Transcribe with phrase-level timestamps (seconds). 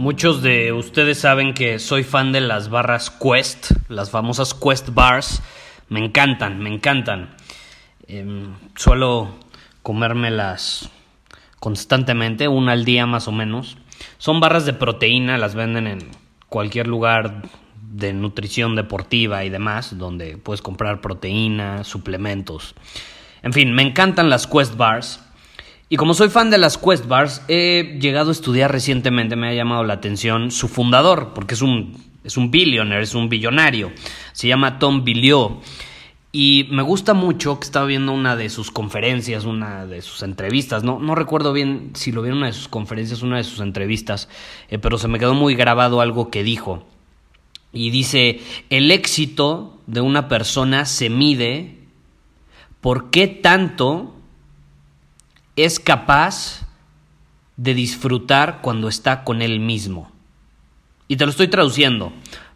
[0.00, 5.42] Muchos de ustedes saben que soy fan de las barras Quest, las famosas Quest Bars.
[5.90, 7.36] Me encantan, me encantan.
[8.08, 9.34] Em, suelo
[9.82, 10.88] comérmelas
[11.58, 13.76] constantemente, una al día más o menos.
[14.16, 15.98] Son barras de proteína, las venden en
[16.48, 17.42] cualquier lugar
[17.82, 22.74] de nutrición deportiva y demás, donde puedes comprar proteína, suplementos.
[23.42, 25.22] En fin, me encantan las Quest Bars.
[25.92, 29.54] Y como soy fan de las Quest Bars, he llegado a estudiar recientemente, me ha
[29.54, 33.90] llamado la atención su fundador, porque es un, es un billionaire, es un billonario.
[34.30, 35.60] Se llama Tom Billiot.
[36.30, 40.84] Y me gusta mucho que estaba viendo una de sus conferencias, una de sus entrevistas.
[40.84, 43.58] No, no recuerdo bien si lo vi en una de sus conferencias, una de sus
[43.58, 44.28] entrevistas,
[44.68, 46.86] eh, pero se me quedó muy grabado algo que dijo.
[47.72, 48.38] Y dice,
[48.70, 51.78] el éxito de una persona se mide
[52.80, 54.14] por qué tanto
[55.62, 56.66] es capaz
[57.56, 60.10] de disfrutar cuando está con él mismo.
[61.08, 62.12] Y te lo estoy traduciendo,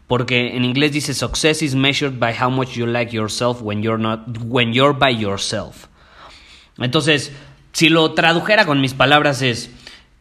[0.06, 4.00] porque en inglés dice success is measured by how much you like yourself when you're
[4.00, 5.88] not when you're by yourself.
[6.78, 7.32] Entonces,
[7.72, 9.70] si lo tradujera con mis palabras es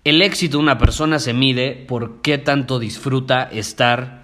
[0.04, 4.24] el éxito de una persona se mide por qué tanto disfruta estar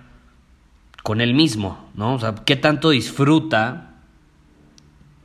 [1.03, 2.15] con él mismo, ¿no?
[2.15, 3.88] O sea, qué tanto disfruta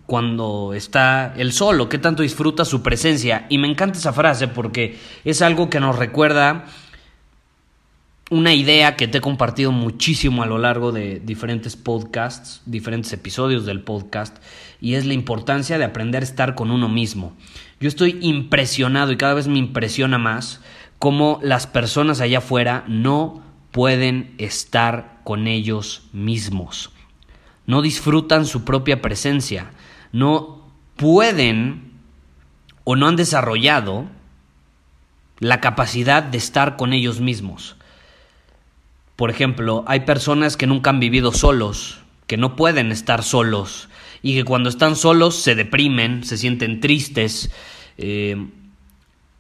[0.07, 3.47] cuando está él solo, qué tanto disfruta su presencia.
[3.49, 6.67] Y me encanta esa frase porque es algo que nos recuerda
[8.31, 13.67] una idea que te he compartido muchísimo a lo largo de diferentes podcasts, diferentes episodios
[13.67, 14.37] del podcast,
[14.81, 17.37] y es la importancia de aprender a estar con uno mismo.
[17.81, 20.61] Yo estoy impresionado y cada vez me impresiona más
[20.99, 26.91] cómo las personas allá afuera no pueden estar con ellos mismos.
[27.67, 29.71] No disfrutan su propia presencia
[30.15, 30.63] no
[30.95, 31.91] pueden
[32.85, 34.07] o no han desarrollado
[35.41, 37.75] la capacidad de estar con ellos mismos.
[39.17, 41.99] Por ejemplo, hay personas que nunca han vivido solos,
[42.29, 43.89] que no pueden estar solos
[44.23, 47.51] y que cuando están solos se deprimen, se sienten tristes
[47.99, 48.37] eh,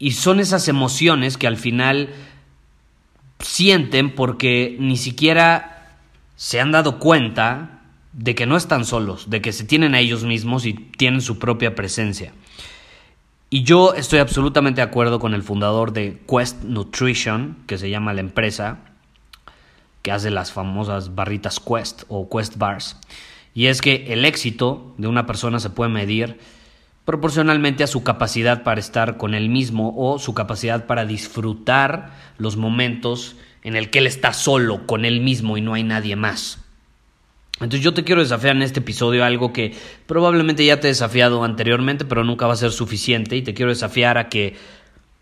[0.00, 2.10] y son esas emociones que al final
[3.38, 5.98] sienten porque ni siquiera
[6.34, 7.83] se han dado cuenta
[8.14, 11.38] de que no están solos, de que se tienen a ellos mismos y tienen su
[11.38, 12.32] propia presencia.
[13.50, 18.12] Y yo estoy absolutamente de acuerdo con el fundador de Quest Nutrition, que se llama
[18.12, 18.78] la empresa,
[20.02, 22.96] que hace las famosas barritas Quest o Quest Bars.
[23.54, 26.38] Y es que el éxito de una persona se puede medir
[27.04, 32.56] proporcionalmente a su capacidad para estar con él mismo o su capacidad para disfrutar los
[32.56, 36.63] momentos en el que él está solo con él mismo y no hay nadie más.
[37.60, 39.74] Entonces yo te quiero desafiar en este episodio algo que
[40.06, 43.70] probablemente ya te he desafiado anteriormente, pero nunca va a ser suficiente y te quiero
[43.70, 44.56] desafiar a que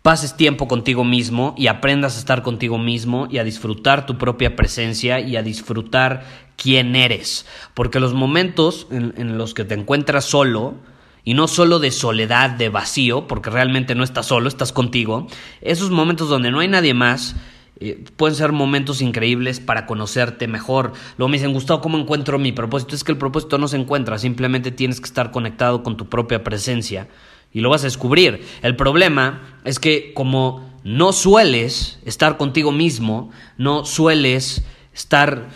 [0.03, 4.55] pases tiempo contigo mismo y aprendas a estar contigo mismo y a disfrutar tu propia
[4.55, 6.25] presencia y a disfrutar
[6.57, 7.45] quién eres.
[7.73, 10.75] Porque los momentos en, los que te encuentras solo,
[11.23, 15.27] y no solo de soledad, de vacío, porque realmente no estás solo, estás contigo,
[15.61, 17.37] esos momentos donde no hay nadie más,
[17.83, 20.93] eh, pueden ser momentos increíbles para conocerte mejor.
[21.17, 22.95] Luego me dicen, Gustavo, ¿cómo encuentro mi propósito?
[22.95, 26.43] Es que el propósito no se encuentra, simplemente tienes que estar conectado con tu propia
[26.43, 27.09] presencia
[27.51, 28.45] y lo vas a descubrir.
[28.61, 34.63] El problema es que como no sueles estar contigo mismo, no sueles
[34.93, 35.49] estar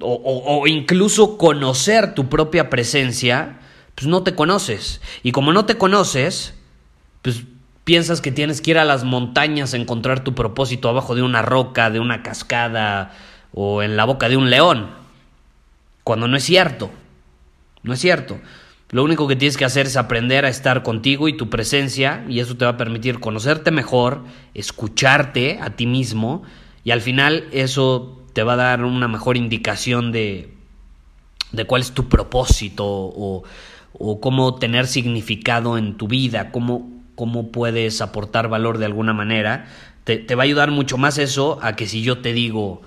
[0.00, 3.60] o, o incluso conocer tu propia presencia,
[3.94, 5.00] pues no te conoces.
[5.22, 6.54] Y como no te conoces,
[7.22, 7.42] pues
[7.84, 11.42] Piensas que tienes que ir a las montañas a encontrar tu propósito abajo de una
[11.42, 13.12] roca, de una cascada
[13.52, 14.90] o en la boca de un león.
[16.04, 16.90] Cuando no es cierto.
[17.82, 18.40] No es cierto.
[18.90, 22.40] Lo único que tienes que hacer es aprender a estar contigo y tu presencia y
[22.40, 24.22] eso te va a permitir conocerte mejor,
[24.54, 26.42] escucharte a ti mismo
[26.84, 30.52] Y al final eso te va a dar una mejor indicación de,
[31.52, 33.44] de cuál es tu propósito o,
[33.94, 39.66] o cómo tener significado en tu vida, cómo, cómo puedes aportar valor de alguna manera.
[40.04, 42.82] Te, va a ayudar mucho más eso a que si yo te digo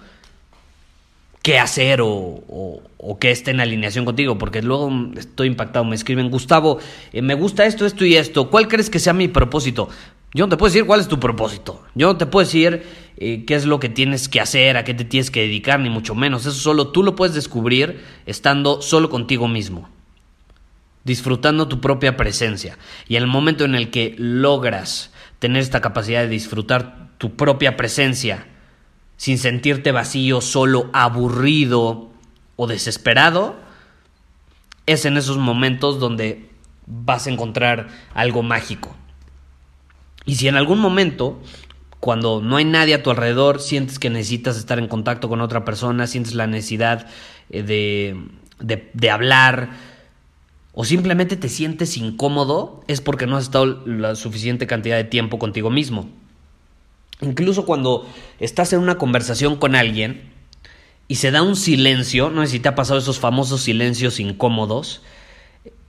[1.42, 5.96] qué hacer o, o, o, que esté en alineación contigo, porque luego estoy impactado, me
[5.96, 6.80] escriben, Gustavo,
[7.14, 9.88] eh, me gusta esto, esto y esto, ¿cuál crees que sea mi propósito?
[10.34, 12.84] Yo no te puedo decir cuál es tu propósito, yo no te puedo decir
[13.18, 15.90] eh, qué es lo que tienes que hacer, a qué te tienes que dedicar, ni
[15.90, 19.88] mucho menos, eso solo tú lo puedes descubrir estando solo contigo mismo
[21.06, 22.78] disfrutando tu propia presencia.
[23.08, 28.48] Y el momento en el que logras tener esta capacidad de disfrutar tu propia presencia,
[29.16, 32.10] sin sentirte vacío, solo, aburrido
[32.58, 33.56] o desesperado,
[34.88, 36.50] es en esos momentos donde
[36.86, 38.96] vas a encontrar algo mágico.
[40.26, 41.40] Y si en algún momento,
[42.00, 45.66] cuando no hay nadie a tu alrededor, sientes que necesitas estar en contacto con otra
[45.66, 47.08] persona, sientes la necesidad
[47.52, 49.70] eh, de, de hablar,
[50.76, 55.40] o simplemente te sientes incómodo, es porque no has estado la suficiente cantidad de tiempo
[55.40, 56.10] contigo mismo.
[57.22, 58.06] Incluso cuando
[58.42, 60.34] estás en una conversación con alguien
[61.08, 65.02] y se da un silencio, no sé si te ha pasado esos famosos silencios incómodos,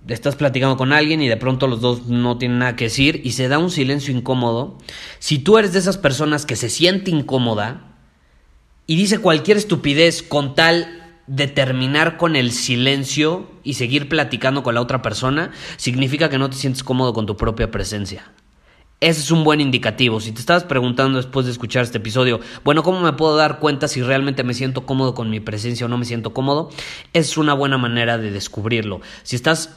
[0.06, 3.32] estás platicando con alguien y de pronto los dos no tienen nada que decir y
[3.32, 4.78] se da un silencio incómodo,
[5.18, 7.96] si tú eres de esas personas que se siente incómoda
[8.86, 14.74] y dice cualquier estupidez con tal de terminar con el silencio y seguir platicando con
[14.74, 18.30] la otra persona, significa que no te sientes cómodo con tu propia presencia.
[19.00, 20.20] Ese es un buen indicativo.
[20.20, 23.88] Si te estabas preguntando después de escuchar este episodio, bueno, ¿cómo me puedo dar cuenta
[23.88, 26.70] si realmente me siento cómodo con mi presencia o no me siento cómodo?
[27.12, 29.02] Es una buena manera de descubrirlo.
[29.22, 29.76] Si estás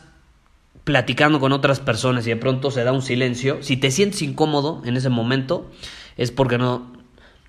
[0.85, 4.81] platicando con otras personas y de pronto se da un silencio, si te sientes incómodo
[4.85, 5.69] en ese momento,
[6.15, 6.93] es porque no,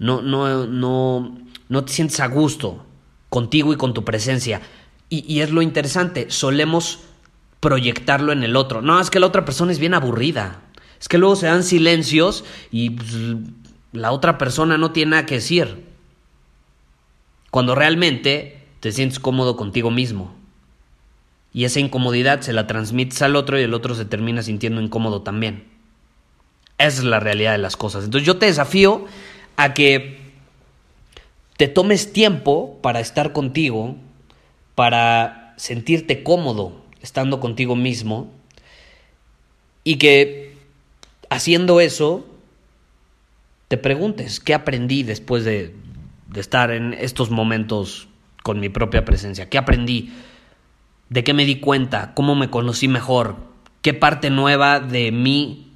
[0.00, 1.38] no, no, no,
[1.68, 2.84] no te sientes a gusto
[3.30, 4.60] contigo y con tu presencia.
[5.08, 7.00] Y, es lo interesante, solemos
[7.58, 8.80] proyectarlo en el otro.
[8.80, 10.60] No, es que la otra persona es bien aburrida.
[11.00, 13.10] Es que luego se dan silencios y pues,
[13.92, 15.84] la otra persona no tiene nada que decir.
[17.50, 20.32] Cuando realmente te sientes cómodo contigo mismo.
[21.52, 25.22] Y esa incomodidad se la transmites al otro y el otro se termina sintiendo incómodo
[25.22, 25.64] también.
[26.78, 28.04] Esa es la realidad de las cosas.
[28.04, 29.06] Entonces yo te desafío
[29.56, 30.19] a que
[31.60, 33.94] te tomes tiempo para estar contigo,
[34.74, 38.32] para sentirte cómodo estando contigo mismo
[39.84, 40.56] y que
[41.28, 42.26] haciendo eso,
[43.68, 45.74] te preguntes, ¿qué aprendí después de,
[46.34, 48.08] estar en estos momentos
[48.42, 49.50] con mi propia presencia?
[49.50, 50.14] ¿Qué aprendí?
[51.10, 52.14] ¿De qué me di cuenta?
[52.14, 53.36] ¿Cómo me conocí mejor?
[53.82, 55.74] ¿Qué parte nueva de mí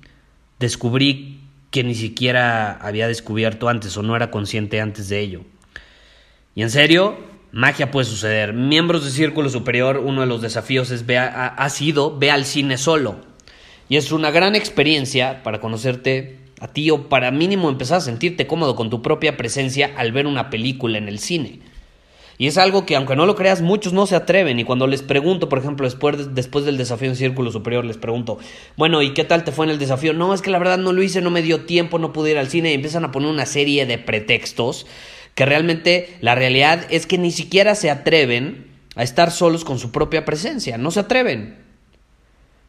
[0.59, 5.45] descubrí que ni siquiera había descubierto antes o no era consciente antes de ello?
[6.55, 7.17] Y en serio,
[7.53, 8.53] magia puede suceder.
[8.53, 12.79] Miembros de Círculo Superior, uno de los desafíos es ha, ha sido ve al cine
[12.79, 13.17] solo.
[13.89, 18.47] Y es una gran experiencia para conocerte a ti o para mínimo empezar a sentirte
[18.47, 21.61] cómodo con tu propia presencia al ver una película en el cine.
[22.37, 24.59] Y es algo que, aunque no lo creas, muchos no se atreven.
[24.59, 28.39] Y cuando les pregunto, por ejemplo, después, después del desafío en Círculo Superior, les pregunto,
[28.77, 30.13] bueno, ¿y qué tal te fue en el desafío?
[30.13, 32.39] No, es que la verdad no lo hice, no me dio tiempo, no pude ir
[32.39, 32.73] al cine.
[32.73, 34.87] Y empiezan a poner una serie de pretextos
[35.35, 39.91] que realmente la realidad es que ni siquiera se atreven a estar solos con su
[39.91, 40.79] propia presencia.
[40.79, 41.57] No se atreven.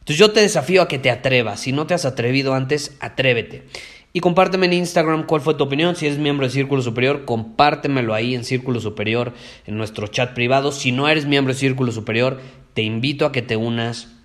[0.00, 1.60] Entonces yo te desafío a que te atrevas.
[1.60, 3.64] Si no te has atrevido antes, atrévete.
[4.12, 5.94] Y compárteme en Instagram cuál fue tu opinión.
[5.94, 9.34] Si eres miembro de Círculo Superior, compártemelo ahí en Círculo Superior,
[9.66, 10.72] en nuestro chat privado.
[10.72, 12.40] Si no eres miembro de Círculo Superior,
[12.72, 14.15] te invito a que te unas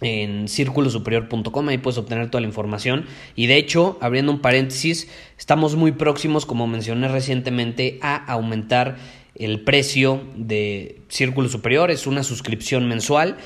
[0.00, 3.06] en círculosuperior.com, ahí puedes obtener toda la información.
[3.34, 8.96] Y de hecho, abriendo un paréntesis, estamos muy próximos, como mencioné recientemente, a aumentar
[9.34, 11.90] el precio de Círculo Superior.
[11.90, 13.36] Es una suscripción mensual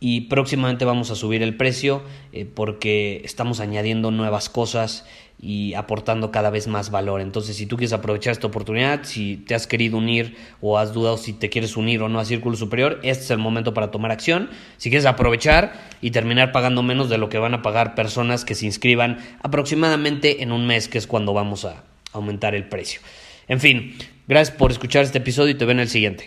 [0.00, 2.02] y próximamente vamos a subir el precio
[2.32, 5.04] eh, porque estamos añadiendo nuevas cosas
[5.40, 7.20] y aportando cada vez más valor.
[7.20, 11.16] Entonces, si tú quieres aprovechar esta oportunidad, si te has querido unir o has dudado
[11.16, 14.10] si te quieres unir o no a Círculo Superior, este es el momento para tomar
[14.10, 14.50] acción.
[14.78, 18.54] Si quieres aprovechar y terminar pagando menos de lo que van a pagar personas que
[18.54, 23.00] se inscriban aproximadamente en un mes, que es cuando vamos a aumentar el precio.
[23.46, 26.26] En fin, gracias por escuchar este episodio y te veo en el siguiente.